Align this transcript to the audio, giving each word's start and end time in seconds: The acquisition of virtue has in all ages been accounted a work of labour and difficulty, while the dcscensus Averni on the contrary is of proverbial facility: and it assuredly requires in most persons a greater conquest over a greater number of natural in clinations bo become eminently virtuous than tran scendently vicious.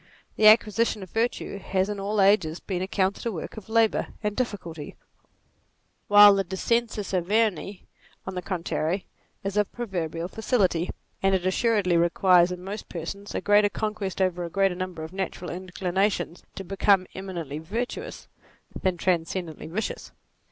The 0.35 0.47
acquisition 0.47 1.03
of 1.03 1.11
virtue 1.11 1.59
has 1.59 1.87
in 1.87 1.99
all 1.99 2.19
ages 2.19 2.59
been 2.59 2.81
accounted 2.81 3.23
a 3.27 3.31
work 3.31 3.55
of 3.55 3.69
labour 3.69 4.07
and 4.23 4.35
difficulty, 4.35 4.95
while 6.07 6.33
the 6.33 6.43
dcscensus 6.43 7.13
Averni 7.15 7.83
on 8.25 8.33
the 8.33 8.41
contrary 8.41 9.05
is 9.43 9.57
of 9.57 9.71
proverbial 9.71 10.27
facility: 10.27 10.89
and 11.21 11.35
it 11.35 11.45
assuredly 11.45 11.97
requires 11.97 12.51
in 12.51 12.63
most 12.63 12.89
persons 12.89 13.35
a 13.35 13.41
greater 13.41 13.69
conquest 13.69 14.19
over 14.23 14.43
a 14.43 14.49
greater 14.49 14.73
number 14.73 15.03
of 15.03 15.13
natural 15.13 15.51
in 15.51 15.69
clinations 15.69 16.41
bo 16.55 16.63
become 16.63 17.05
eminently 17.13 17.59
virtuous 17.59 18.27
than 18.81 18.97
tran 18.97 19.27
scendently 19.27 19.69
vicious. 19.69 20.11